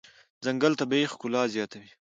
[0.43, 1.89] ځنګل طبیعي ښکلا زیاتوي.